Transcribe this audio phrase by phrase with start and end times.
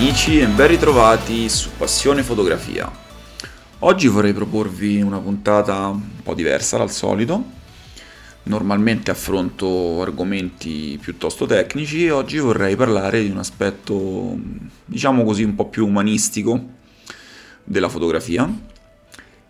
[0.00, 2.90] Amici e ben ritrovati su Passione Fotografia.
[3.80, 7.44] Oggi vorrei proporvi una puntata un po' diversa dal solito.
[8.44, 14.38] Normalmente affronto argomenti piuttosto tecnici e oggi vorrei parlare di un aspetto,
[14.86, 16.64] diciamo così, un po' più umanistico
[17.62, 18.50] della fotografia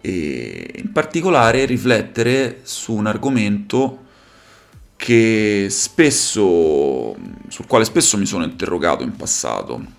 [0.00, 4.04] e in particolare riflettere su un argomento
[4.94, 7.16] che spesso,
[7.48, 9.95] sul quale spesso mi sono interrogato in passato,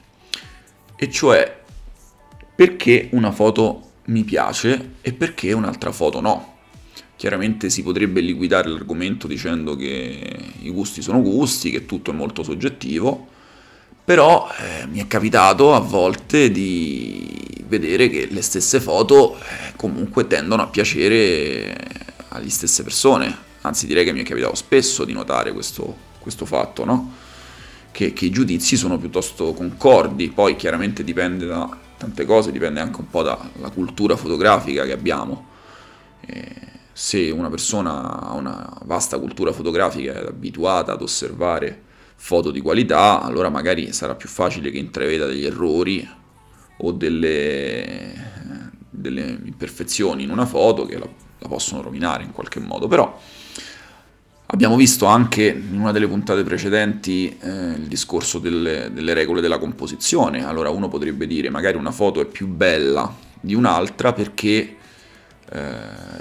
[0.98, 1.64] e cioè
[2.56, 6.56] perché una foto mi piace e perché un'altra foto no.
[7.16, 12.44] Chiaramente si potrebbe liquidare l'argomento dicendo che i gusti sono gusti, che tutto è molto
[12.44, 13.28] soggettivo,
[14.04, 20.28] però eh, mi è capitato a volte di vedere che le stesse foto eh, comunque
[20.28, 21.76] tendono a piacere
[22.30, 26.86] alle stesse persone, anzi direi che mi è capitato spesso di notare questo, questo fatto,
[26.86, 27.17] no?
[27.98, 33.00] Che, che, i giudizi sono piuttosto concordi, poi chiaramente dipende da tante cose, dipende anche
[33.00, 35.48] un po' dalla cultura fotografica che abbiamo.
[36.22, 36.54] Eh,
[36.94, 43.20] se una persona ha una vasta cultura fotografica è abituata ad osservare foto di qualità,
[43.24, 46.08] allora magari sarà più facile che intraveda degli errori
[46.78, 48.14] o delle,
[48.92, 51.10] delle imperfezioni in una foto che la,
[51.40, 53.20] la possono rovinare in qualche modo, però
[54.50, 59.58] Abbiamo visto anche in una delle puntate precedenti eh, il discorso delle, delle, regole della
[59.58, 60.46] composizione.
[60.46, 64.78] Allora uno potrebbe dire magari una foto è più bella di un'altra perché
[65.50, 65.70] eh,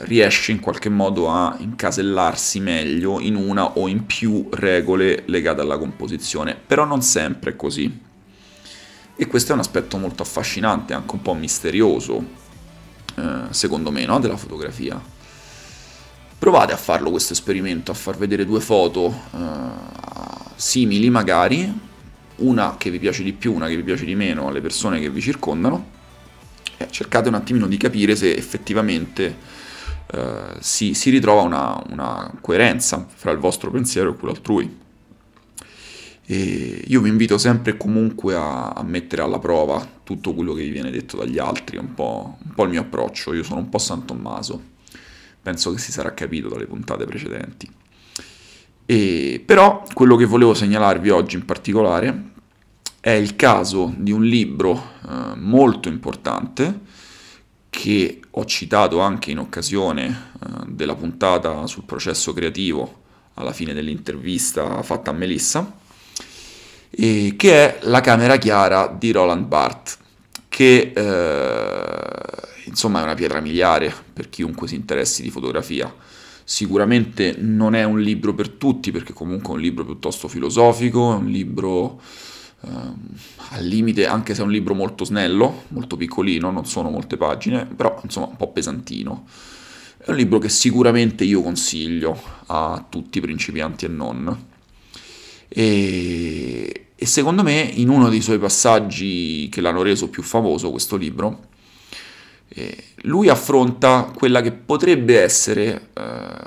[0.06, 5.78] riesce in qualche modo a incasellarsi meglio in una o in più regole legate alla
[5.78, 8.00] composizione, però non sempre è così.
[9.14, 12.24] E questo è un aspetto molto affascinante, anche un po' misterioso,
[13.14, 14.18] eh, secondo me, no?
[14.18, 15.14] della fotografia.
[16.38, 19.38] Provate a farlo questo esperimento, a far vedere due foto eh,
[20.54, 21.72] simili magari,
[22.36, 25.08] una che vi piace di più, una che vi piace di meno alle persone che
[25.08, 25.94] vi circondano,
[26.76, 29.34] e cercate un attimino di capire se effettivamente
[30.12, 34.84] eh, si, si, ritrova una, una, coerenza fra il vostro pensiero e quello altrui.
[36.28, 40.64] E io vi invito sempre e comunque a, a, mettere alla prova tutto quello che
[40.64, 43.70] vi viene detto dagli altri, un po', un po' il mio approccio, io sono un
[43.70, 44.74] po' San Tommaso
[45.46, 47.70] penso che si sarà capito dalle puntate precedenti.
[48.84, 52.30] E, però quello che volevo segnalarvi oggi in particolare
[52.98, 56.80] è il caso di un libro eh, molto importante
[57.70, 63.02] che ho citato anche in occasione eh, della puntata sul processo creativo
[63.34, 65.78] alla fine dell'intervista fatta a Melissa,
[66.90, 69.98] che è La camera chiara di Roland Barthes,
[70.48, 71.85] che eh,
[72.76, 75.92] insomma è una pietra miliare per chiunque si interessi di fotografia.
[76.44, 81.16] Sicuramente non è un libro per tutti perché comunque è un libro piuttosto filosofico, è
[81.16, 81.98] un libro
[82.60, 87.16] eh, al limite, anche se è un libro molto snello, molto piccolino, non sono molte
[87.16, 89.24] pagine, però insomma un po' pesantino.
[89.96, 94.46] È un libro che sicuramente io consiglio a tutti, principianti e non.
[95.48, 100.96] E, e secondo me in uno dei suoi passaggi che l'hanno reso più famoso questo
[100.96, 101.54] libro,
[103.02, 106.02] lui affronta quella che potrebbe essere eh,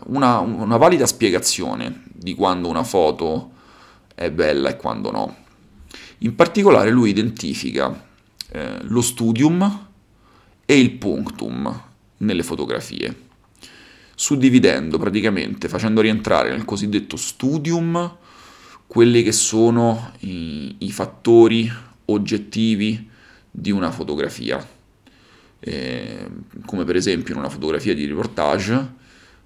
[0.08, 3.52] una, una, valida spiegazione di quando una foto
[4.16, 5.36] è bella e quando no.
[6.20, 8.08] In particolare lui identifica
[8.52, 9.88] eh, lo studium
[10.66, 11.84] e il punctum
[12.18, 13.28] nelle fotografie.
[14.16, 18.18] suddividendo praticamente, facendo rientrare nel cosiddetto studium
[18.86, 21.72] quelli che sono i, i fattori
[22.06, 23.10] oggettivi
[23.50, 24.78] di una fotografia,
[25.60, 26.28] eh,
[26.66, 28.98] come per esempio in una fotografia di reportage,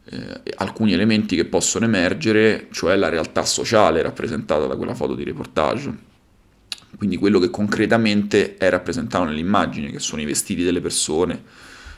[0.06, 5.24] eh, alcuni elementi che possono emergere, cioè la realtà sociale rappresentata da quella foto di
[5.24, 6.12] reportage.
[6.98, 11.42] Quindi quello che concretamente è rappresentato nell'immagine, che sono i vestiti delle persone,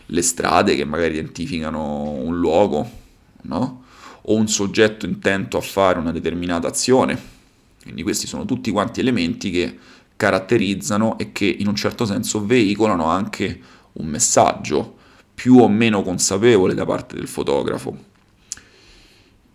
[0.08, 2.90] le strade che magari identificano un luogo,
[3.44, 3.84] no?
[4.28, 7.34] o un soggetto intento a fare una determinata azione.
[7.82, 9.78] Quindi questi sono tutti quanti elementi che
[10.16, 13.60] caratterizzano e che in un certo senso veicolano anche
[13.96, 14.98] un messaggio
[15.34, 18.14] più o meno consapevole da parte del fotografo.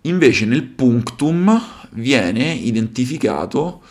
[0.03, 1.61] Invece nel punctum
[1.91, 3.83] viene identificato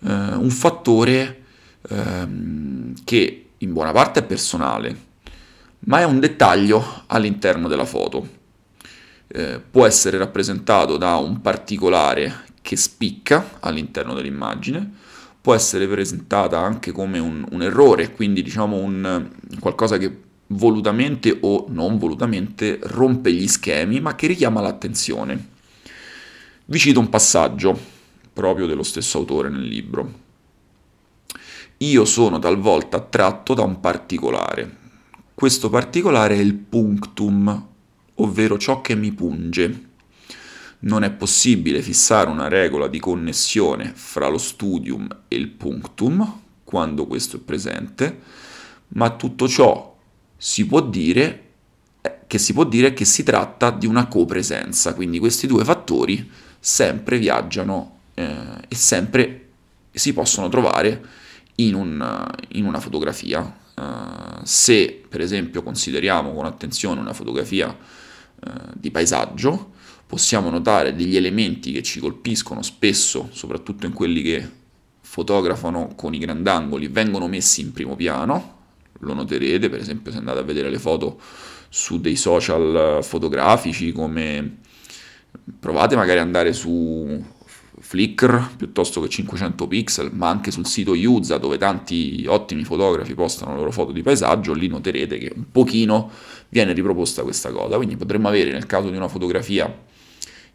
[0.00, 1.42] eh, un fattore
[1.88, 5.06] ehm, che in buona parte è personale,
[5.80, 8.36] ma è un dettaglio all'interno della foto.
[9.26, 14.92] Eh, può essere rappresentato da un particolare che spicca all'interno dell'immagine,
[15.48, 19.30] può essere presentata anche come un, un errore, quindi diciamo un,
[19.60, 20.14] qualcosa che
[20.48, 25.48] volutamente o non volutamente rompe gli schemi, ma che richiama l'attenzione.
[26.66, 27.80] Vi cito un passaggio
[28.30, 30.12] proprio dello stesso autore nel libro.
[31.78, 34.76] Io sono talvolta attratto da un particolare.
[35.32, 37.66] Questo particolare è il punctum,
[38.16, 39.87] ovvero ciò che mi punge.
[40.80, 47.06] Non è possibile fissare una regola di connessione fra lo studium e il punctum, quando
[47.06, 48.20] questo è presente,
[48.88, 49.96] ma tutto ciò
[50.36, 51.46] si può dire
[52.00, 56.30] eh, che si può dire che si tratta di una copresenza, quindi questi due fattori
[56.60, 58.26] sempre viaggiano eh,
[58.68, 59.48] e sempre
[59.90, 61.04] si possono trovare
[61.56, 63.66] in, un, in una fotografia.
[63.78, 67.76] Uh, se per esempio consideriamo con attenzione una fotografia
[68.44, 69.72] uh, di paesaggio,
[70.06, 74.48] possiamo notare degli elementi che ci colpiscono spesso, soprattutto in quelli che
[75.00, 78.56] fotografano con i grandangoli, vengono messi in primo piano,
[79.00, 81.20] lo noterete, per esempio se andate a vedere le foto
[81.68, 84.58] su dei social fotografici come
[85.60, 87.24] provate magari ad andare su
[87.88, 93.52] Flickr piuttosto che 500 pixel, ma anche sul sito Yuza dove tanti ottimi fotografi postano
[93.52, 96.10] le loro foto di paesaggio, lì noterete che un pochino
[96.50, 97.76] viene riproposta questa cosa.
[97.76, 99.74] Quindi potremmo avere nel caso di una fotografia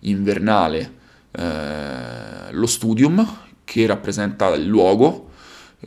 [0.01, 0.93] invernale
[1.31, 5.31] eh, lo studium che rappresenta il luogo,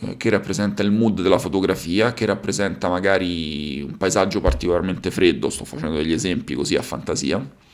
[0.01, 5.65] eh, che rappresenta il mood della fotografia, che rappresenta magari un paesaggio particolarmente freddo, sto
[5.65, 7.65] facendo degli esempi così a fantasia,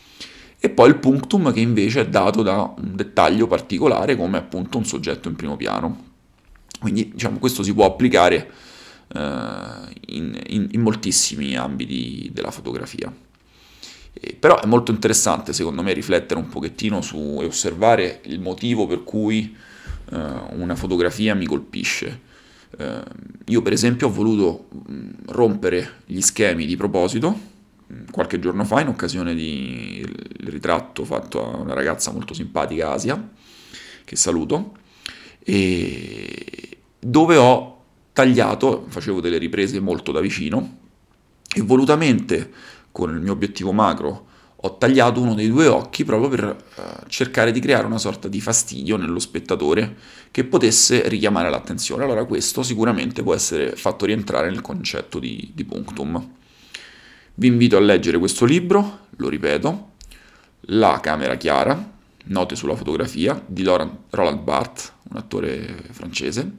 [0.64, 4.84] e poi il punctum che invece è dato da un dettaglio particolare come appunto un
[4.84, 6.10] soggetto in primo piano.
[6.78, 8.48] Quindi diciamo questo si può applicare
[9.12, 9.20] eh,
[10.06, 13.12] in, in, in moltissimi ambiti della fotografia.
[14.12, 18.86] Eh, però è molto interessante secondo me riflettere un pochettino su e osservare il motivo
[18.86, 19.56] per cui
[20.12, 20.16] eh,
[20.50, 22.20] una fotografia mi colpisce.
[22.78, 23.02] Eh,
[23.46, 24.68] io per esempio ho voluto
[25.26, 27.50] rompere gli schemi di proposito
[28.12, 30.06] qualche giorno fa in occasione del
[30.44, 33.30] ritratto fatto a una ragazza molto simpatica, Asia,
[34.04, 34.76] che saluto,
[35.40, 37.82] e dove ho
[38.12, 40.78] tagliato, facevo delle riprese molto da vicino
[41.52, 42.50] e volutamente
[42.92, 44.26] con il mio obiettivo macro
[44.64, 48.40] ho tagliato uno dei due occhi proprio per uh, cercare di creare una sorta di
[48.40, 49.96] fastidio nello spettatore
[50.30, 52.04] che potesse richiamare l'attenzione.
[52.04, 56.34] Allora questo sicuramente può essere fatto rientrare nel concetto di, di punctum.
[57.34, 59.90] Vi invito a leggere questo libro, lo ripeto,
[60.66, 61.90] La camera chiara,
[62.24, 66.50] note sulla fotografia di Roland Barthes, un attore francese.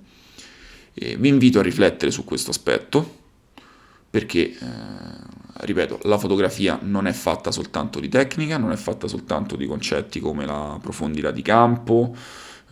[0.96, 3.22] E vi invito a riflettere su questo aspetto
[4.10, 4.56] perché, eh,
[5.66, 10.20] ripeto, la fotografia non è fatta soltanto di tecnica, non è fatta soltanto di concetti
[10.20, 12.16] come la profondità di campo,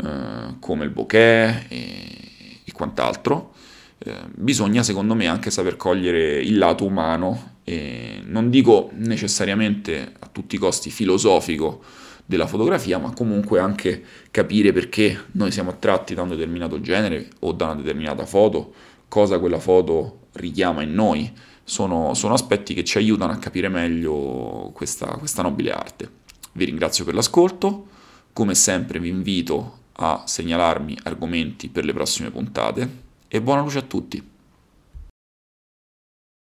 [0.03, 3.53] eh, come il bokeh e, e quant'altro.
[3.99, 10.27] Eh, bisogna, secondo me, anche saper cogliere il lato umano, e non dico necessariamente a
[10.29, 11.81] tutti i costi filosofico
[12.25, 17.53] della fotografia, ma comunque anche capire perché noi siamo attratti da un determinato genere o
[17.53, 18.73] da una determinata foto,
[19.07, 21.31] cosa quella foto richiama in noi,
[21.63, 26.09] sono, sono aspetti che ci aiutano a capire meglio questa, questa nobile arte.
[26.51, 27.87] Vi ringrazio per l'ascolto,
[28.33, 32.89] come sempre vi invito a segnalarmi argomenti per le prossime puntate
[33.29, 34.30] e buona luce a tutti!